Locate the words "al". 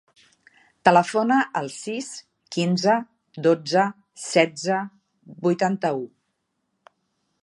1.59-1.67